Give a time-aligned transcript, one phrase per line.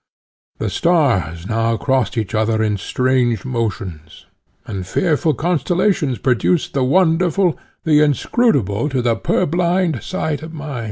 [0.57, 4.25] "The stars now crossed each other in strange motions,
[4.65, 10.79] and fearful constellations produced the wonderful, the inscrutable to the purblind sight of man.